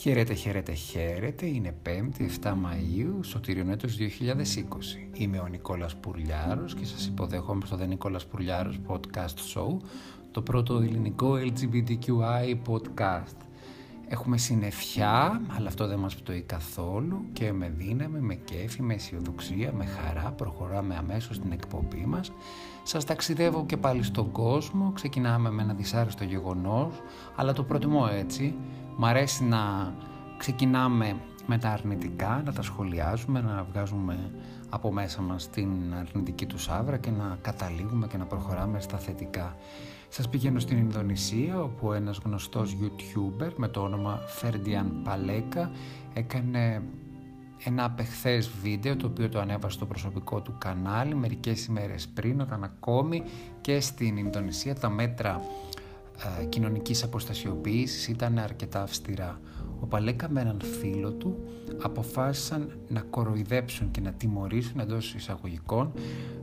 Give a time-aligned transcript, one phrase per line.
[0.00, 1.46] Χαίρετε, χαίρετε, χαίρετε.
[1.46, 5.08] Είναι 5η 7 Μαΐου, Σωτηριονέτος 2020.
[5.12, 9.76] Είμαι ο Νικόλας Πουρλιάρος και σας υποδέχομαι στο The Νικόλας Πουρλιάρος Podcast Show,
[10.30, 13.36] το πρώτο ελληνικό LGBTQI podcast.
[14.08, 19.72] Έχουμε συννεφιά, αλλά αυτό δεν μας πτωεί καθόλου και με δύναμη, με κέφι, με αισιοδοξία,
[19.72, 22.32] με χαρά προχωράμε αμέσως στην εκπομπή μας.
[22.82, 26.94] Σας ταξιδεύω και πάλι στον κόσμο, ξεκινάμε με ένα δυσάρεστο γεγονός,
[27.36, 28.54] αλλά το προτιμώ έτσι,
[29.02, 29.94] Μ' αρέσει να
[30.36, 34.30] ξεκινάμε με τα αρνητικά, να τα σχολιάζουμε, να βγάζουμε
[34.68, 39.56] από μέσα μας την αρνητική τους σάβρα και να καταλήγουμε και να προχωράμε στα θετικά.
[40.08, 45.68] Σας πηγαίνω στην Ινδονησία όπου ένας γνωστός YouTuber με το όνομα Ferdian Paleka
[46.14, 46.82] έκανε
[47.64, 52.64] ένα απεχθές βίντεο το οποίο το ανέβασε στο προσωπικό του κανάλι μερικές ημέρες πριν όταν
[52.64, 53.22] ακόμη
[53.60, 55.40] και στην Ινδονησία τα μέτρα
[56.40, 59.40] ε, κοινωνικής αποστασιοποίησης ήταν αρκετά αυστηρά.
[59.80, 61.38] Ο Παλέκα με έναν φίλο του
[61.82, 65.92] αποφάσισαν να κοροϊδέψουν και να τιμωρήσουν εντός εισαγωγικών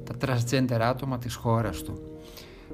[0.04, 2.02] τα transgender άτομα της χώρας του.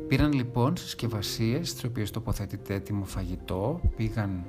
[0.08, 4.46] Πήραν λοιπόν συσκευασίες στις οποίες τοποθετείται έτοιμο φαγητό, πήγαν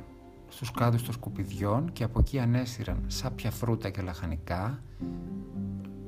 [0.48, 4.82] στους κάδους των σκουπιδιών και από εκεί ανέσυραν σάπια φρούτα και λαχανικά,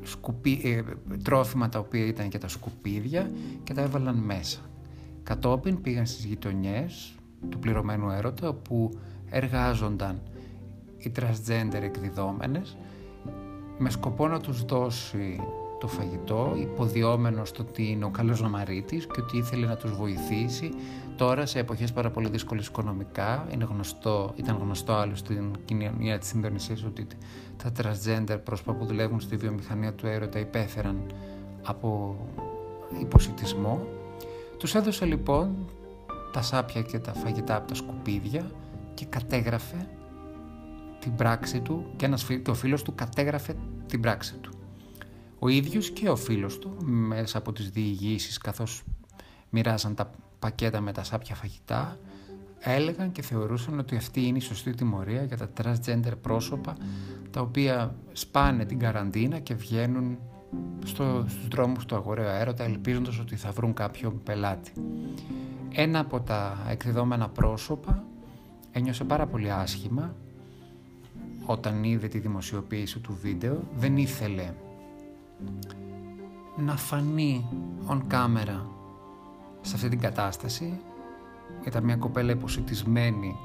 [0.02, 0.82] σκουπί, ε,
[1.22, 3.30] τρόφιμα τα οποία ήταν και τα σκουπίδια
[3.64, 4.60] και τα έβαλαν μέσα.
[5.26, 7.14] Κατόπιν πήγαν στις γειτονιές
[7.48, 8.98] του πληρωμένου έρωτα όπου
[9.30, 10.22] εργάζονταν
[10.96, 12.76] οι transgender εκδιδόμενες
[13.78, 15.40] με σκοπό να τους δώσει
[15.80, 20.70] το φαγητό υποδιόμενος το ότι είναι ο καλός νομαρίτης και ότι ήθελε να τους βοηθήσει.
[21.16, 26.32] Τώρα σε εποχές πάρα πολύ δύσκολες οικονομικά είναι γνωστό, ήταν γνωστό άλλο στην κοινωνία της
[26.32, 27.06] Ινδονησίας ότι
[27.62, 30.96] τα transgender πρόσωπα που δουλεύουν στη βιομηχανία του έρωτα υπέφεραν
[31.62, 32.16] από
[33.00, 33.86] υποσυτισμό
[34.58, 35.68] τους έδωσε λοιπόν
[36.32, 38.50] τα σάπια και τα φαγητά από τα σκουπίδια
[38.94, 39.88] και κατέγραφε
[40.98, 43.54] την πράξη του και, ένας, και ο φίλος του κατέγραφε
[43.86, 44.50] την πράξη του.
[45.38, 48.82] Ο ίδιος και ο φίλος του μέσα από τις διηγήσεις καθώς
[49.50, 51.98] μοιράζαν τα πακέτα με τα σάπια φαγητά
[52.58, 56.76] έλεγαν και θεωρούσαν ότι αυτή είναι η σωστή τιμωρία για τα transgender πρόσωπα
[57.30, 60.18] τα οποία σπάνε την καραντίνα και βγαίνουν
[60.84, 64.72] στο, στους δρόμους του αγοραίου αέρωτα ελπίζοντας ότι θα βρουν κάποιον πελάτη.
[65.72, 68.04] Ένα από τα εκδεδόμενα πρόσωπα
[68.72, 70.14] ένιωσε πάρα πολύ άσχημα
[71.46, 73.62] όταν είδε τη δημοσιοποίηση του βίντεο.
[73.76, 74.54] Δεν ήθελε
[76.56, 77.46] να φανεί
[77.88, 78.60] on camera
[79.60, 80.80] σε αυτή την κατάσταση.
[81.66, 83.36] Ήταν μια κοπέλα υποσυτισμένη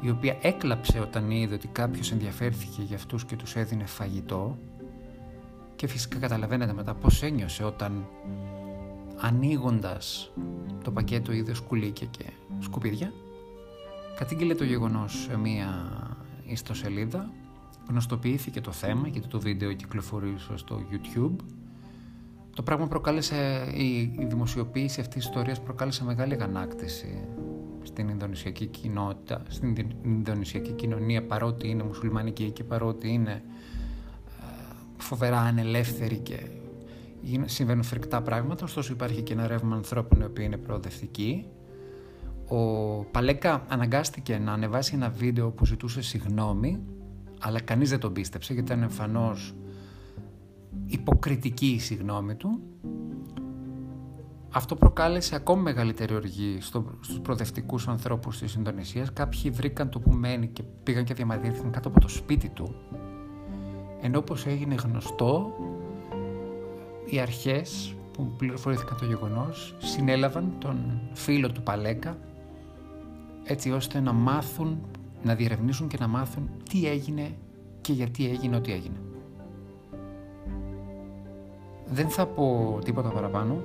[0.00, 4.58] η οποία έκλαψε όταν είδε ότι κάποιος ενδιαφέρθηκε για αυτούς και τους έδινε φαγητό
[5.82, 8.06] και φυσικά καταλαβαίνετε μετά πώς ένιωσε όταν
[9.16, 10.32] ανοίγοντας
[10.84, 12.24] το πακέτο είδε σκουλίκια και
[12.58, 13.12] σκουπίδια
[14.18, 15.68] κατήγγειλε το γεγονός σε μία
[16.46, 17.30] ιστοσελίδα
[17.88, 21.36] γνωστοποιήθηκε το θέμα γιατί το βίντεο κυκλοφορήσε στο YouTube.
[22.54, 27.28] Το πράγμα προκάλεσε, η, δημοσιοποίηση αυτής της ιστορίας προκάλεσε μεγάλη αγανάκτηση
[27.82, 33.42] στην Ινδονησιακή κοινότητα, στην Ινδονησιακή κοινωνία παρότι είναι μουσουλμανική και παρότι είναι
[35.02, 36.38] φοβερά ανελεύθεροι και
[37.44, 41.46] συμβαίνουν φρικτά πράγματα, ωστόσο υπάρχει και ένα ρεύμα ανθρώπων οι οποίοι είναι προοδευτικοί.
[42.48, 42.56] Ο
[43.04, 46.80] Παλέκα αναγκάστηκε να ανεβάσει ένα βίντεο που ζητούσε συγνώμη,
[47.40, 49.54] αλλά κανείς δεν τον πίστεψε γιατί ήταν εμφανώς
[50.86, 52.60] υποκριτική η συγνώμη του.
[54.54, 59.12] Αυτό προκάλεσε ακόμη μεγαλύτερη οργή στο, στους προοδευτικούς ανθρώπους της Ινδονησίας.
[59.12, 62.74] Κάποιοι βρήκαν το που μένει και πήγαν και διαμαρτύρθηκαν κάτω από το σπίτι του
[64.02, 65.52] ενώ όπως έγινε γνωστό
[67.06, 72.16] οι αρχές που πληροφορήθηκαν το γεγονός συνέλαβαν τον φίλο του Παλέκα
[73.44, 74.78] έτσι ώστε να μάθουν,
[75.22, 77.34] να διερευνήσουν και να μάθουν τι έγινε
[77.80, 78.96] και γιατί έγινε ό,τι έγινε.
[81.86, 83.62] Δεν θα πω τίποτα παραπάνω.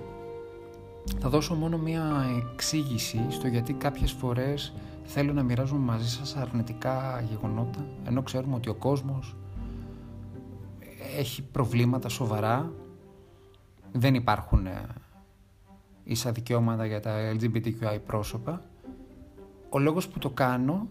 [1.19, 4.73] Θα δώσω μόνο μία εξήγηση στο γιατί κάποιες φορές
[5.03, 9.35] θέλω να μοιράζουμε μαζί σας αρνητικά γεγονότα ενώ ξέρουμε ότι ο κόσμος
[11.17, 12.73] έχει προβλήματα σοβαρά.
[13.91, 14.85] Δεν υπάρχουν ε,
[16.03, 18.65] ίσα δικαιώματα για τα LGBTQI πρόσωπα.
[19.69, 20.87] Ο λόγος που το κάνω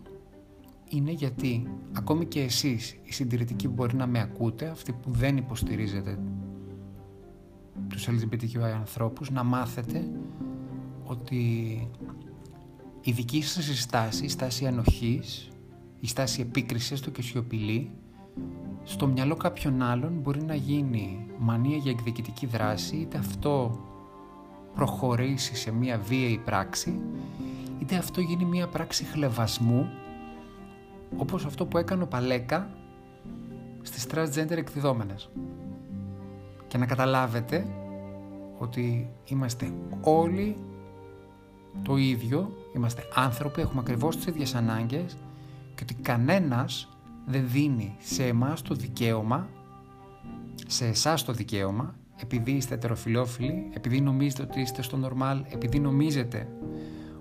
[0.89, 6.19] είναι γιατί ακόμη και εσείς οι συντηρητικοί μπορεί να με ακούτε, αυτοί που δεν υποστηρίζετε
[7.89, 10.11] τους LGBTQI ανθρώπους, να μάθετε
[11.05, 11.37] ότι
[13.01, 15.49] η δική σας στάση, η στάση ανοχής,
[16.01, 17.91] η στάση επίκρισης του και σιωπηλή
[18.89, 23.81] στο μυαλό κάποιον άλλον μπορεί να γίνει μανία για εκδικητική δράση, είτε αυτό
[24.75, 27.01] προχωρήσει σε μία βίαιη πράξη,
[27.79, 29.89] είτε αυτό γίνει μία πράξη χλεβασμού
[31.17, 32.71] όπως αυτό που έκανε ο Παλέκα
[33.83, 35.31] στις transgender εκδιδόμενες.
[36.69, 37.67] Και να καταλάβετε
[38.59, 40.57] ότι είμαστε όλοι
[41.83, 45.17] το ίδιο, είμαστε άνθρωποι, έχουμε ακριβώς τις ίδιες ανάγκες
[45.75, 46.96] και ότι κανένας
[47.27, 49.49] δεν δίνει σε εμάς το δικαίωμα,
[50.67, 56.49] σε εσάς το δικαίωμα, επειδή είστε ετεροφιλόφιλοι, επειδή νομίζετε ότι είστε στο νορμάλ, επειδή νομίζετε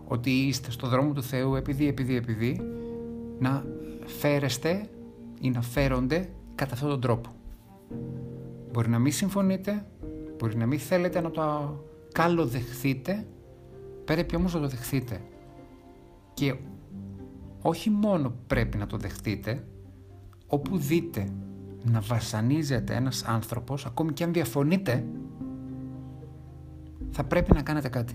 [0.07, 2.61] ότι είστε στο δρόμο του Θεού, επειδή, επειδή, επειδή,
[3.39, 3.65] να
[4.05, 4.89] φέρεστε
[5.41, 7.29] ή να φέρονται κατά αυτόν τον τρόπο.
[8.71, 9.85] Μπορεί να μην συμφωνείτε,
[10.37, 11.43] μπορεί να μην θέλετε να το
[12.11, 13.25] καλοδεχθείτε,
[14.05, 15.21] πρέπει όμως να το δεχθείτε.
[16.33, 16.55] Και
[17.61, 19.63] όχι μόνο πρέπει να το δεχτείτε,
[20.47, 21.27] όπου δείτε
[21.83, 25.05] να βασανίζεται ένας άνθρωπος, ακόμη και αν διαφωνείτε,
[27.11, 28.13] θα πρέπει να κάνετε κάτι.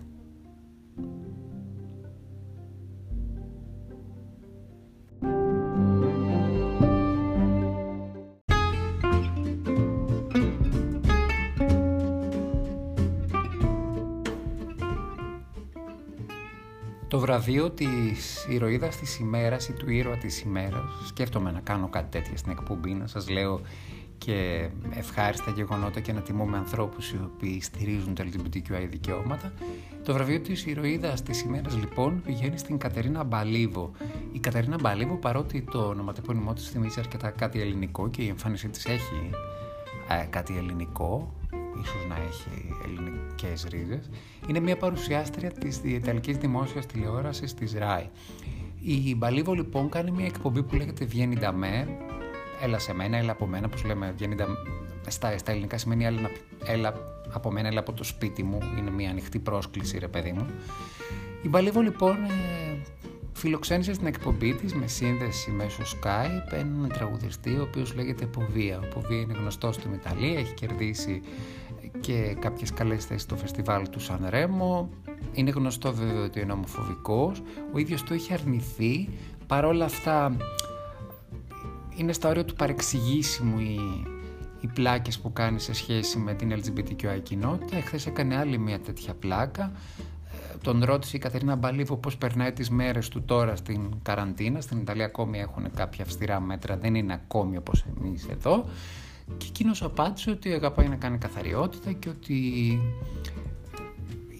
[17.30, 22.36] Βραβείο της ηρωίδας της ημέρας ή του ήρωα της ημέρας, σκέφτομαι να κάνω κάτι τέτοιο
[22.36, 23.60] στην εκπομπή, να σας λέω
[24.18, 29.52] και ευχάριστα γεγονότα και να τιμούμε ανθρώπους οι οποίοι στηρίζουν τα LGBTQI δικαιώματα.
[30.04, 33.90] Το βραβείο της ηρωίδας της ημέρας λοιπόν πηγαίνει στην Κατερίνα Μπαλίβο.
[34.32, 38.84] Η Κατερίνα Μπαλίβο παρότι το ονοματεπώνυμό της θυμίζει αρκετά κάτι ελληνικό και η εμφάνισή της
[38.84, 39.30] έχει
[40.08, 41.34] ε, κάτι ελληνικό,
[41.82, 44.11] ίσως να έχει ελληνικές ρίζες,
[44.49, 48.08] είναι μια παρουσιάστρια της Ιταλικής Δημόσιας Τηλεόρασης της ΡΑΗ.
[48.81, 51.88] Η Μπαλίβο λοιπόν κάνει μια εκπομπή που λέγεται Βγαίνει με,
[52.62, 54.34] έλα σε μένα, έλα από μένα, όπως λέμε Βγαίνει
[55.06, 56.31] στα, στα ελληνικά σημαίνει έλα,
[56.64, 56.94] έλα
[57.32, 60.46] από μένα, έλα από το σπίτι μου, είναι μια ανοιχτή πρόσκληση ρε παιδί μου.
[61.43, 62.69] Η Μπαλίβο λοιπόν ε,
[63.40, 68.78] φιλοξένησε στην εκπομπή της με σύνδεση μέσω Skype έναν τραγουδιστή ο οποίος λέγεται Ποβία.
[68.78, 71.22] Ο Ποβία είναι γνωστός στην Ιταλία, έχει κερδίσει
[72.00, 74.90] και κάποιες καλές θέσεις στο φεστιβάλ του Σαν Ρέμο.
[75.32, 77.42] Είναι γνωστό βέβαια ότι είναι ομοφοβικός.
[77.72, 79.08] Ο ίδιος το είχε αρνηθεί.
[79.46, 80.37] Παρόλα αυτά
[81.96, 83.78] είναι στα όρια του παρεξηγήσιμου οι,
[84.60, 87.76] οι πλάκες που κάνει σε σχέση με την LGBTQI κοινότητα.
[87.76, 89.72] Εχθές έκανε άλλη μια τέτοια πλάκα.
[90.50, 94.61] Ε, τον ρώτησε η Καθερίνα Μπαλίβο πώς περνάει τις μέρες του τώρα στην καραντίνα.
[94.61, 98.64] Στην Ιταλία ακόμη έχουν κάποια αυστηρά μέτρα, δεν είναι ακόμη όπως εμείς εδώ.
[99.37, 102.38] Και εκείνος απάντησε ότι αγαπάει να κάνει καθαριότητα και ότι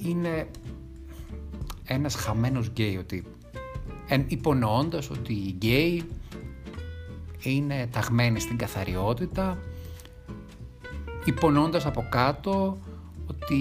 [0.05, 0.49] είναι
[1.85, 3.25] ένας χαμένος γκέι, ότι
[4.27, 6.03] υπονοώντας ότι οι γκέι
[7.43, 9.59] είναι ταγμένοι στην καθαριότητα,
[11.25, 12.79] υπονοώντας από κάτω
[13.27, 13.57] ότι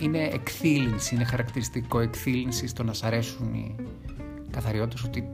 [0.00, 3.74] είναι εκθήλυνση, είναι χαρακτηριστικό εκθήλυνση στο να σ' αρέσουν οι
[4.50, 5.28] καθαριότητες, ότι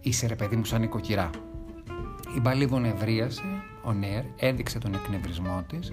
[0.00, 1.30] είσαι ρε παιδί μου σαν νοικοκυρά.
[2.36, 3.42] Η Μπαλίβο νευρίασε,
[3.84, 5.92] ο Νέρ, έδειξε τον εκνευρισμό της,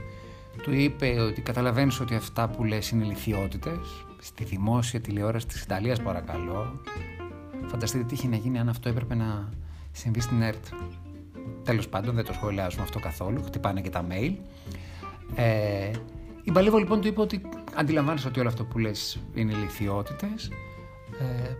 [0.62, 6.02] του είπε ότι καταλαβαίνεις ότι αυτά που λες είναι λυθιότητες, στη δημόσια τηλεόραση της Ιταλίας
[6.02, 6.82] παρακαλώ.
[7.66, 9.50] Φανταστείτε τι είχε να γίνει αν αυτό έπρεπε να
[9.92, 10.66] συμβεί στην ΕΡΤ.
[11.64, 14.34] Τέλος πάντων δεν το σχολιάζουμε αυτό καθόλου, χτυπάνε και τα mail.
[15.36, 15.92] Ε,
[16.44, 17.42] η Μπαλίβο λοιπόν του είπε ότι
[17.76, 20.52] αντιλαμβάνεσαι ότι όλο αυτό που λες είναι λυθιότητες.
[21.20, 21.56] Ε,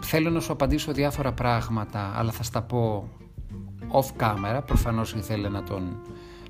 [0.00, 3.08] θέλω να σου απαντήσω διάφορα πράγματα, αλλά θα στα πω
[3.90, 6.00] off camera, προφανώς ήθελε να, τον,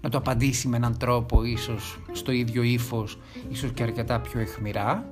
[0.00, 3.18] να το απαντήσει με έναν τρόπο ίσως στο ίδιο ύφος,
[3.50, 5.04] ίσως και αρκετά πιο εχμηρά.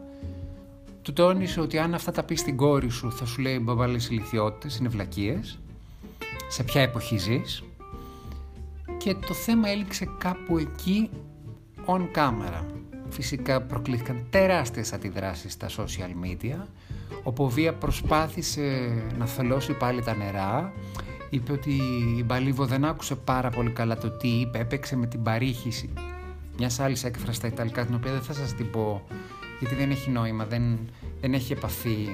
[1.02, 4.76] Του τόνισε ότι αν αυτά τα πεις στην κόρη σου θα σου λέει μπαμπάλες ηλικιότητες,
[4.76, 5.58] είναι βλακίες,
[6.48, 7.62] σε ποια εποχή ζεις
[8.98, 11.10] και το θέμα έληξε κάπου εκεί
[11.88, 12.64] on camera.
[13.08, 16.66] Φυσικά προκλήθηκαν τεράστιες αντιδράσεις στα social media.
[17.22, 20.72] Ο Ποβία προσπάθησε να θελώσει πάλι τα νερά
[21.30, 21.70] είπε ότι
[22.18, 25.92] η Μπαλίβο δεν άκουσε πάρα πολύ καλά το τι είπε, έπαιξε με την παρήχηση
[26.58, 29.02] μιας άλλης έκφρασης στα Ιταλικά, την οποία δεν θα σας την πω
[29.58, 30.78] γιατί δεν έχει νόημα, δεν,
[31.20, 32.08] δεν έχει επαφή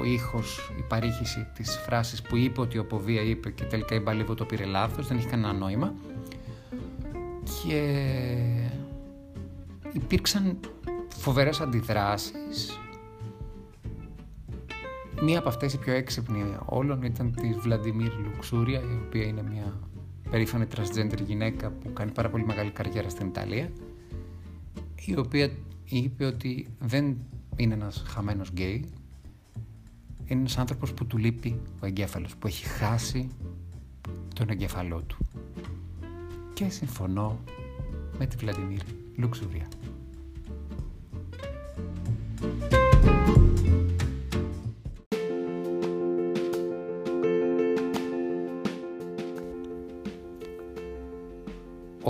[0.00, 3.98] ο ήχος, η παρήχηση της φράσης που είπε ότι ο Ποβία είπε και τελικά η
[3.98, 5.94] Μπαλίβο το πήρε λάθος, δεν έχει κανένα νόημα.
[7.44, 7.82] Και
[9.92, 10.58] υπήρξαν
[11.08, 12.80] φοβερές αντιδράσεις
[15.22, 19.78] Μία από αυτές οι πιο έξυπνη όλων ήταν τη Βλαντιμίρ Λουξούρια, η οποία είναι μια
[20.30, 23.70] περήφανη transgender γυναίκα που κάνει πάρα πολύ μεγάλη καριέρα στην Ιταλία,
[25.04, 25.50] η οποία
[25.84, 27.16] είπε ότι δεν
[27.56, 28.84] είναι ένας χαμένος γκέι,
[30.26, 33.28] είναι ένας άνθρωπος που του λείπει ο εγκέφαλος, που έχει χάσει
[34.34, 35.16] τον εγκέφαλό του.
[36.52, 37.38] Και συμφωνώ
[38.18, 38.82] με τη Βλαντιμίρ
[39.16, 39.66] Λουξούρια.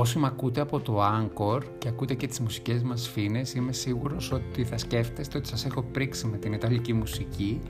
[0.00, 4.32] Όσοι με ακούτε από το Anchor και ακούτε και τις μουσικές μας φίνες, είμαι σίγουρος
[4.32, 7.60] ότι θα σκέφτεστε ότι σας έχω πρίξει με την Ιταλική μουσική.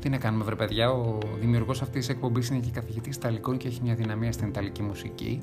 [0.00, 3.68] Τι να κάνουμε βρε παιδιά, ο δημιουργός αυτής της εκπομπής είναι και καθηγητής Ιταλικών και
[3.68, 5.42] έχει μια δυναμία στην Ιταλική μουσική.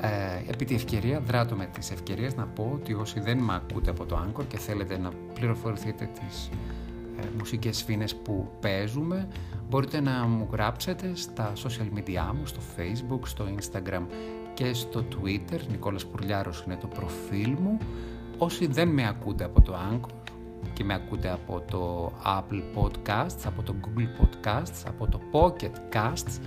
[0.00, 3.90] Ε, επί τη ευκαιρία, δράτω με τις ευκαιρίες να πω ότι όσοι δεν με ακούτε
[3.90, 6.50] από το Anchor και θέλετε να πληροφορηθείτε τις
[7.20, 9.28] ε, μουσικές φίνες που παίζουμε,
[9.68, 14.02] μπορείτε να μου γράψετε στα social media μου, στο facebook, στο instagram
[14.58, 17.78] και στο Twitter, Νικόλας Πουρλιάρος είναι το προφίλ μου.
[18.38, 20.30] Όσοι δεν με ακούτε από το Anchor
[20.72, 26.40] και με ακούτε από το Apple Podcasts, από το Google Podcasts, από το Pocket Casts,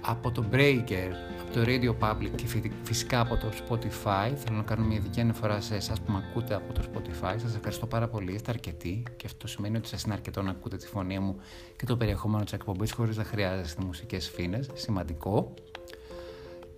[0.00, 2.44] από το Breaker, από το Radio Public και
[2.82, 4.32] φυσικά από το Spotify.
[4.34, 7.34] Θέλω να κάνω μια ειδική αναφορά σε εσάς που με ακούτε από το Spotify.
[7.36, 10.76] Σας ευχαριστώ πάρα πολύ, είστε αρκετοί και αυτό σημαίνει ότι σας είναι αρκετό να ακούτε
[10.76, 11.36] τη φωνή μου
[11.76, 14.68] και το περιεχόμενο της εκπομπής χωρίς να χρειάζεστε μουσικές φίνες.
[14.74, 15.54] Σημαντικό.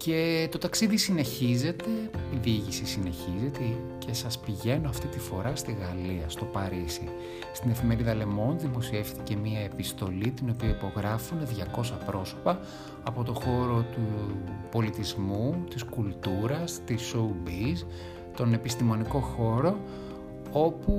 [0.05, 1.91] Και το ταξίδι συνεχίζεται,
[2.35, 3.63] η διήγηση συνεχίζεται
[3.99, 7.09] και σας πηγαίνω αυτή τη φορά στη Γαλλία, στο Παρίσι.
[7.53, 11.39] Στην εφημερίδα Le Monde δημοσιεύτηκε μία επιστολή την οποία υπογράφουν
[11.77, 12.61] 200 πρόσωπα
[13.03, 14.37] από το χώρο του
[14.71, 17.87] πολιτισμού, της κουλτούρας, της showbiz,
[18.37, 19.79] τον επιστημονικό χώρο
[20.53, 20.97] όπου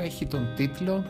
[0.00, 1.04] έχει τον τίτλο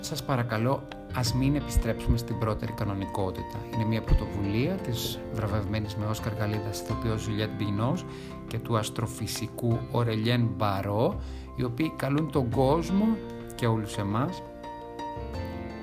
[0.00, 0.82] «Σας παρακαλώ
[1.14, 3.58] ας μην επιστρέψουμε στην πρώτερη κανονικότητα.
[3.74, 8.04] Είναι μια πρωτοβουλία της βραβευμένης με Όσκαρ Γαλλίδας ηθοποιός Ζουλιέτ Μπινός
[8.46, 11.20] και του αστροφυσικού Ορελιέν Μπαρό,
[11.56, 13.16] οι οποίοι καλούν τον κόσμο
[13.54, 14.42] και όλους εμάς,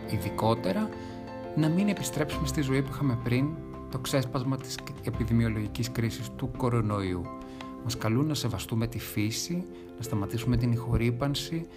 [0.09, 0.89] ειδικότερα,
[1.55, 3.47] να μην επιστρέψουμε στη ζωή που είχαμε πριν
[3.91, 7.21] το ξέσπασμα της επιδημιολογικής κρίσης του κορονοϊού.
[7.83, 9.65] Μας καλούν να σεβαστούμε τη φύση,
[9.97, 11.67] να σταματήσουμε την ηχορύπανση,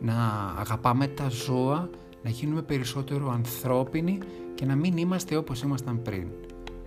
[0.00, 0.14] να
[0.58, 1.88] αγαπάμε τα ζώα,
[2.22, 4.18] να γίνουμε περισσότερο ανθρώπινοι
[4.54, 6.26] και να μην είμαστε όπως ήμασταν πριν.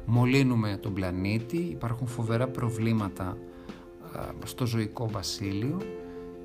[0.06, 3.38] Μολύνουμε τον πλανήτη, υπάρχουν φοβερά προβλήματα
[4.46, 5.82] στο ζωικό βασίλειο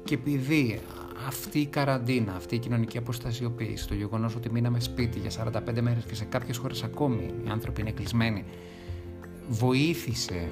[0.04, 0.80] και επειδή
[1.26, 6.04] αυτή η καραντίνα, αυτή η κοινωνική αποστασιοποίηση, το γεγονός ότι μείναμε σπίτι για 45 μέρες
[6.04, 8.44] και σε κάποιες χώρες ακόμη οι άνθρωποι είναι κλεισμένοι,
[9.48, 10.48] βοήθησε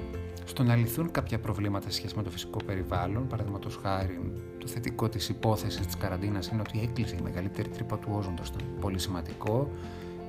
[0.47, 3.27] στο να λυθούν κάποια προβλήματα σχέση με το φυσικό περιβάλλον.
[3.27, 8.09] Παραδείγματος χάρη, το θετικό της υπόθεσης της καραντίνας είναι ότι έκλεισε η μεγαλύτερη τρύπα του
[8.11, 8.47] όζοντος.
[8.47, 9.71] Ήταν πολύ σημαντικό.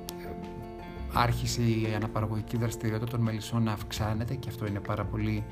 [0.07, 0.47] Ε,
[1.13, 5.43] άρχισε η αναπαραγωγική δραστηριότητα των μελισσών να αυξάνεται και αυτό είναι πάρα πολύ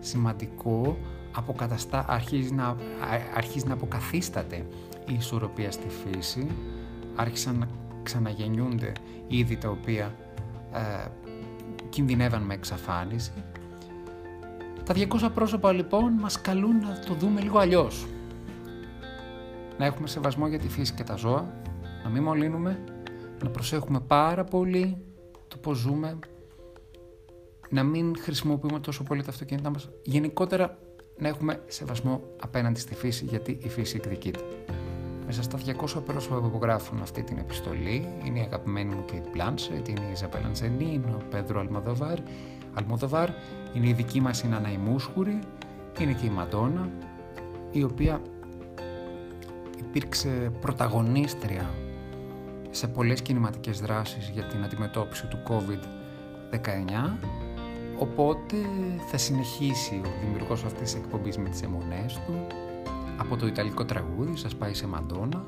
[0.00, 0.98] σημαντικό.
[1.32, 2.76] Αποκαταστά, αρχίζει, να,
[3.36, 4.66] αρχίζει να αποκαθίσταται
[5.06, 6.46] η ισορροπία στη φύση.
[7.14, 7.68] Άρχισαν να
[8.02, 8.92] ξαναγεννιούνται
[9.26, 10.14] είδη τα οποία
[10.72, 11.08] ε,
[11.88, 13.32] κινδυνεύαν με εξαφάνιση
[14.86, 18.06] τα 200 πρόσωπα λοιπόν μας καλούν να το δούμε λίγο αλλιώς.
[19.78, 21.52] Να έχουμε σεβασμό για τη φύση και τα ζώα,
[22.04, 22.84] να μην μολύνουμε,
[23.42, 24.96] να προσέχουμε πάρα πολύ
[25.48, 26.18] το πώς ζούμε,
[27.68, 29.88] να μην χρησιμοποιούμε τόσο πολύ τα αυτοκίνητα μας.
[30.02, 30.78] Γενικότερα
[31.18, 34.40] να έχουμε σεβασμό απέναντι στη φύση γιατί η φύση εκδικείται.
[35.26, 39.88] Μέσα στα 200 πρόσωπα που υπογράφουν αυτή την επιστολή είναι η αγαπημένη μου Kate Blanchett,
[39.88, 42.18] είναι η Ιζαμπέλα Αντζενή, είναι ο Πέδρο Αλμοδοβάρ,
[42.78, 43.28] Αλμοδοβάρ,
[43.74, 44.70] είναι η δική μας η Νανά
[46.00, 46.88] είναι και η Μαντόνα,
[47.70, 48.20] η οποία
[49.78, 51.70] υπήρξε πρωταγωνίστρια
[52.70, 57.16] σε πολλές κινηματικές δράσεις για την αντιμετώπιση του COVID-19
[57.98, 58.56] οπότε
[59.06, 62.46] θα συνεχίσει ο δημιουργός αυτής της εκπομπής με τις αιμονές του
[63.16, 65.44] από το ιταλικό τραγούδι σας πάει σε Μαντόνα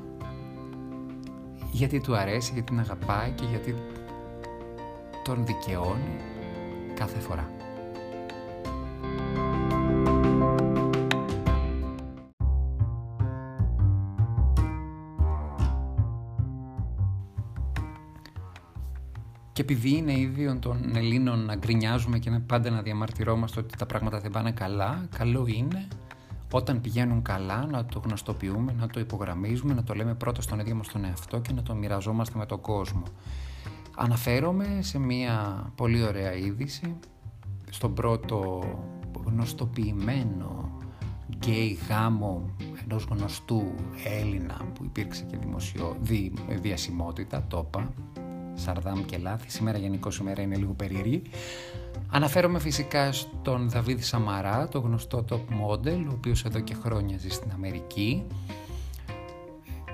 [1.71, 3.75] γιατί του αρέσει, γιατί την αγαπάει και γιατί
[5.23, 6.19] τον δικαιώνει
[6.99, 7.49] κάθε φορά.
[19.53, 23.85] Και επειδή είναι ίδιο των Ελλήνων να γκρινιάζουμε και να πάντα να διαμαρτυρόμαστε ότι τα
[23.85, 25.87] πράγματα δεν πάνε καλά, καλό είναι
[26.51, 30.75] όταν πηγαίνουν καλά να το γνωστοποιούμε, να το υπογραμμίζουμε, να το λέμε πρώτα στον ίδιο
[30.75, 33.03] μας τον εαυτό και να το μοιραζόμαστε με τον κόσμο.
[34.01, 36.95] Αναφέρομαι σε μια πολύ ωραία είδηση,
[37.69, 38.63] στον πρώτο
[39.25, 40.77] γνωστοποιημένο
[41.35, 43.63] γκέι γάμο ενός γνωστού
[44.21, 45.97] Έλληνα που υπήρξε και δημοσιο...
[46.01, 46.33] δι...
[46.61, 47.93] διασημότητα, το είπα,
[48.53, 51.21] Σαρδάμ και Λάθη, σήμερα γενικώς ημέρα είναι λίγο περίεργη.
[52.09, 57.29] Αναφέρομαι φυσικά στον Δαβίδ Σαμαρά, το γνωστό top model, ο οποίος εδώ και χρόνια ζει
[57.29, 58.23] στην Αμερική.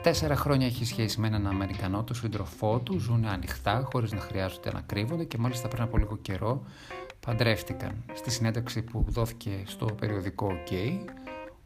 [0.05, 4.71] Τέσσερα χρόνια έχει σχέση με έναν Αμερικανό, τον σύντροφό του, ζουν ανοιχτά, χωρίς να χρειάζονται
[4.71, 6.63] να κρύβονται και μάλιστα πριν από λίγο καιρό
[7.25, 8.03] παντρεύτηκαν.
[8.13, 10.73] Στη συνέντευξη που δόθηκε στο περιοδικό OK,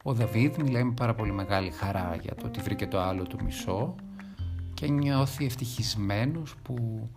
[0.03, 3.38] ο Δαβίδ μιλάει με πάρα πολύ μεγάλη χαρά για το ότι βρήκε το άλλο του
[3.43, 3.96] μισό
[4.74, 7.08] και νιώθει ευτυχισμένος που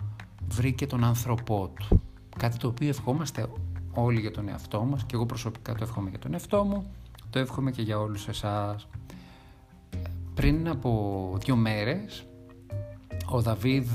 [0.49, 2.03] βρήκε τον άνθρωπό του.
[2.39, 3.47] Κάτι το οποίο ευχόμαστε
[3.93, 6.93] όλοι για τον εαυτό μας και εγώ προσωπικά το εύχομαι για τον εαυτό μου,
[7.31, 8.89] το εύχομαι και για όλους εσάς.
[10.35, 12.27] Πριν από δύο μέρες
[13.31, 13.89] ο Δαβίδ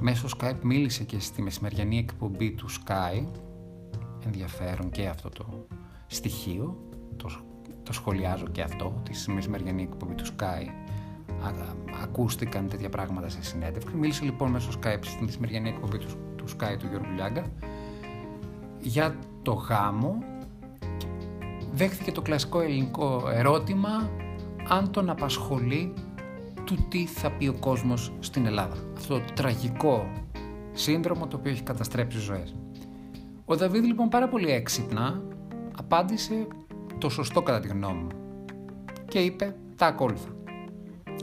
[0.00, 3.24] μέσω Skype μίλησε και στη μεσημεριανή εκπομπή του Sky.
[4.24, 5.66] Ενδιαφέρον και αυτό το
[6.06, 6.88] στοιχείο.
[7.16, 7.30] Το,
[7.82, 10.68] το σχολιάζω και αυτό τη μεσημεριανή εκπομπή του Sky
[12.02, 13.96] ακούστηκαν τέτοια πράγματα σε συνέντευξη.
[13.96, 16.06] Μίλησε λοιπόν μέσω Skype στη μεσημεριανή εκπομπή του,
[16.36, 17.46] του Sky του Γιώργου Λιάγκα
[18.80, 20.22] για το γάμο.
[21.72, 24.10] Δέχθηκε το κλασικό ελληνικό ερώτημα
[24.68, 25.92] αν τον απασχολεί
[26.64, 28.76] του τι θα πει ο κόσμος στην Ελλάδα.
[28.96, 30.12] Αυτό το τραγικό
[30.72, 32.54] σύνδρομο το οποίο έχει καταστρέψει ζωές.
[33.44, 35.22] Ο Δαβίδ λοιπόν πάρα πολύ έξυπνα
[35.78, 36.46] απάντησε
[36.98, 38.08] το σωστό κατά τη γνώμη μου
[39.08, 40.28] και είπε τα ακόλουθα.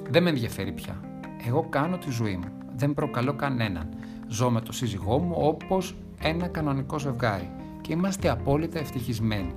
[0.09, 1.01] Δεν με ενδιαφέρει πια.
[1.47, 2.47] Εγώ κάνω τη ζωή μου.
[2.75, 3.89] Δεν προκαλώ κανέναν.
[4.27, 7.49] Ζω με το σύζυγό μου όπως ένα κανονικό ζευγάρι
[7.81, 9.53] και είμαστε απόλυτα ευτυχισμένοι.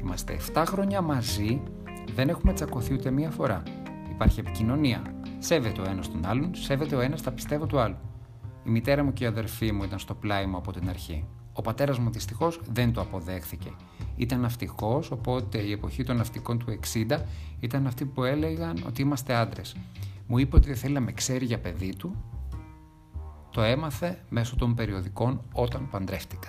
[0.00, 1.62] Είμαστε 7 χρόνια μαζί,
[2.14, 3.62] δεν έχουμε τσακωθεί ούτε μία φορά.
[4.10, 5.02] Υπάρχει επικοινωνία.
[5.38, 7.96] Σέβεται ο ένας τον άλλον, σέβεται ο ένας τα πιστεύω του άλλου.
[8.64, 11.24] Η μητέρα μου και η αδερφή μου ήταν στο πλάι μου από την αρχή.
[11.52, 13.70] Ο πατέρας μου δυστυχώς δεν το αποδέχθηκε.
[14.16, 17.18] Ήταν ναυτικός, οπότε η εποχή των ναυτικών του 60
[17.60, 19.76] ήταν αυτοί που έλεγαν ότι είμαστε άντρες.
[20.26, 22.24] Μου είπε ότι δεν θέλει να με ξέρει για παιδί του.
[23.50, 26.48] Το έμαθε μέσω των περιοδικών όταν παντρεύτηκα.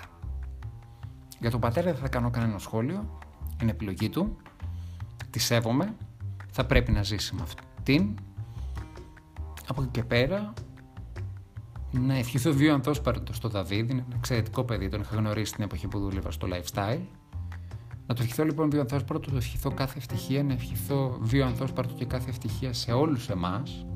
[1.40, 3.18] Για τον πατέρα δεν θα κάνω κανένα σχόλιο.
[3.62, 4.36] Είναι επιλογή του.
[5.38, 5.94] Τη σέβομαι.
[6.50, 8.14] Θα πρέπει να ζήσει με αυτήν.
[9.66, 10.52] Από εκεί και πέρα
[11.90, 13.90] να ευχηθώ δύο ανθόσπαρτο στο Δαβίδ.
[13.90, 14.88] Είναι ένα εξαιρετικό παιδί.
[14.88, 17.00] Τον είχα γνωρίσει την εποχή που δούλευα στο lifestyle.
[18.06, 22.04] Να το ευχηθώ λοιπόν δύο ανθόσπαρτο, το ευχηθώ κάθε ευτυχία, να ευχηθώ δύο ανθόσπαρτο και
[22.04, 23.86] κάθε ευτυχία σε όλους εμάς.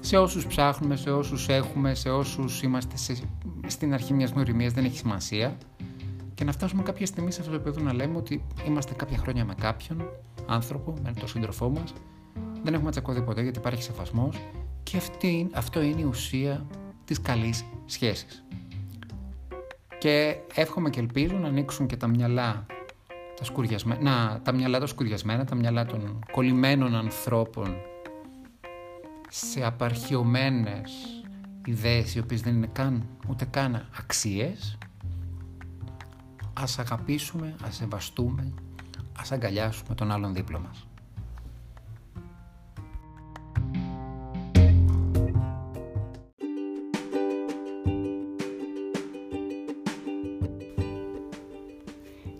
[0.00, 3.16] Σε όσους ψάχνουμε, σε όσους έχουμε, σε όσους είμαστε σε,
[3.66, 5.56] στην αρχή μιας γνωριμίας, δεν έχει σημασία.
[6.36, 9.44] Και να φτάσουμε κάποια στιγμή σε αυτό το επίπεδο να λέμε ότι είμαστε κάποια χρόνια
[9.44, 10.08] με κάποιον
[10.46, 11.92] άνθρωπο, με τον σύντροφό μας,
[12.62, 14.36] δεν έχουμε τσακωθεί ποτέ γιατί υπάρχει σεβασμός.
[14.82, 16.66] Και αυτή, αυτό είναι η ουσία
[17.04, 18.44] της καλής σχέσης.
[19.98, 22.66] Και εύχομαι και ελπίζω να ανοίξουν και τα μυαλά
[23.36, 27.76] τα, σκουριασμένα, τα μυαλά τα σκουριασμένα, τα μυαλά των κολλημένων ανθρώπων
[29.28, 30.92] σε απαρχιωμένες
[31.66, 34.78] ιδέες οι οποίες δεν είναι καν, ούτε καν αξίες
[36.60, 38.52] ας αγαπήσουμε, ας σεβαστούμε,
[39.18, 40.86] ας αγκαλιάσουμε τον άλλον δίπλο μας.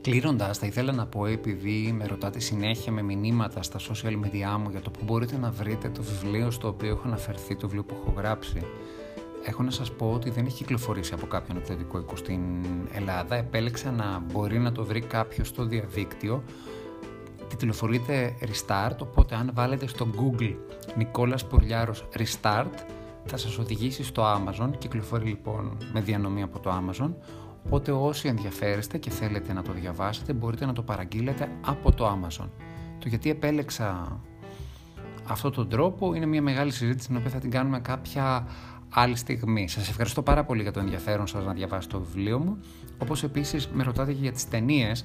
[0.01, 4.71] Κλείνοντας, θα ήθελα να πω, επειδή με ρωτάτε συνέχεια με μηνύματα στα social media μου
[4.71, 7.97] για το που μπορείτε να βρείτε το βιβλίο στο οποίο έχω αναφερθεί, το βιβλίο που
[8.01, 8.63] έχω γράψει,
[9.49, 12.41] έχω να σας πω ότι δεν έχει κυκλοφορήσει από κάποιον εκδοτικό οίκο στην
[12.93, 13.37] Ελλάδα.
[13.37, 16.43] Επέλεξα να μπορεί να το βρει κάποιος στο διαδίκτυο.
[17.49, 20.55] Τιτλοφορείται Restart, οπότε αν βάλετε στο Google
[20.97, 22.73] Νικόλας Πουρλιάρος Restart,
[23.25, 24.71] θα σας οδηγήσει στο Amazon.
[24.79, 27.11] Κυκλοφορεί λοιπόν με διανομή από το Amazon.
[27.67, 32.49] Οπότε όσοι ενδιαφέρεστε και θέλετε να το διαβάσετε μπορείτε να το παραγγείλετε από το Amazon.
[32.99, 34.21] Το γιατί επέλεξα
[35.29, 38.47] αυτόν τον τρόπο είναι μια μεγάλη συζήτηση την οποία θα την κάνουμε κάποια
[38.99, 39.69] άλλη στιγμή.
[39.69, 42.59] Σας ευχαριστώ πάρα πολύ για το ενδιαφέρον σας να διαβάσετε το βιβλίο μου.
[42.99, 45.05] Όπως επίσης με ρωτάτε και για τις ταινίες.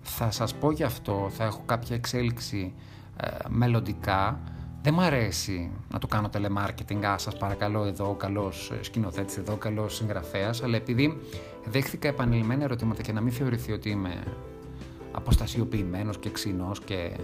[0.00, 2.74] θα σας πω γι' αυτό, θα έχω κάποια εξέλιξη
[3.16, 4.40] ε, μελλοντικά
[4.82, 9.94] δεν μ' αρέσει να το κάνω telemarketing, α, σας παρακαλώ εδώ, καλός σκηνοθέτης εδώ, καλός
[9.94, 11.20] συγγραφέας, αλλά επειδή
[11.64, 14.22] δέχθηκα επανειλημμένα ερωτήματα και να μην θεωρηθεί ότι είμαι
[15.12, 17.18] αποστασιοποιημένος και ξινός και ε,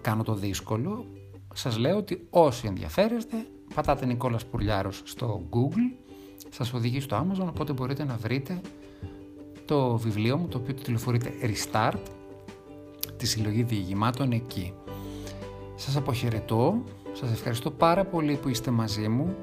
[0.00, 1.06] κάνω το δύσκολο,
[1.54, 3.36] σας λέω ότι όσοι ενδιαφέρεστε,
[3.76, 5.96] πατάτε Νικόλας Πουρλιάρος στο Google,
[6.50, 8.60] σας οδηγεί στο Amazon, οπότε μπορείτε να βρείτε
[9.64, 11.98] το βιβλίο μου, το οποίο τηλεφορείται Restart,
[13.16, 14.72] τη συλλογή διηγημάτων εκεί.
[15.74, 19.36] Σας αποχαιρετώ, σας ευχαριστώ πάρα πολύ που είστε μαζί μου,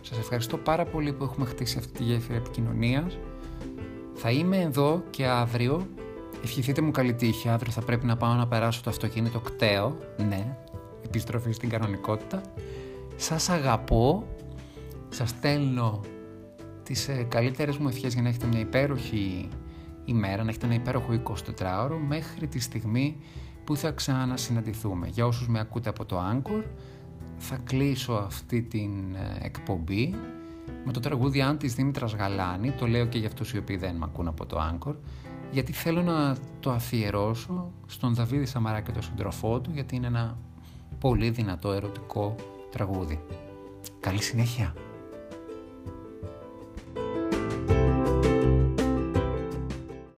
[0.00, 3.18] σας ευχαριστώ πάρα πολύ που έχουμε χτίσει αυτή τη γέφυρα επικοινωνίας.
[4.14, 5.86] Θα είμαι εδώ και αύριο,
[6.42, 9.96] ευχηθείτε μου καλή τύχη, αύριο θα πρέπει να πάω να περάσω το αυτοκίνητο κταίο,
[10.28, 10.56] ναι,
[11.04, 12.42] επιστροφή στην κανονικότητα.
[13.22, 14.26] Σας αγαπώ,
[15.08, 16.00] σας στέλνω
[16.82, 19.48] τις ε, καλύτερες μου ευχές για να έχετε μια υπέροχη
[20.04, 21.22] ημέρα, να έχετε ένα υπέροχο
[21.58, 23.16] 24ωρο μέχρι τη στιγμή
[23.64, 25.08] που θα ξανασυναντηθούμε.
[25.08, 26.62] Για όσους με ακούτε από το Anchor,
[27.36, 30.14] θα κλείσω αυτή την ε, εκπομπή
[30.84, 33.96] με το τραγούδι «Αν» της Δήμητρας Γαλάνη, το λέω και για αυτούς οι οποίοι δεν
[33.96, 34.94] με ακούν από το Anchor,
[35.50, 40.38] γιατί θέλω να το αφιερώσω στον Δαβίδη Σαμαρά και τον συντροφό του, γιατί είναι ένα
[40.98, 42.34] πολύ δυνατό ερωτικό
[42.70, 43.20] τραγούδι.
[44.00, 44.74] Καλή συνέχεια!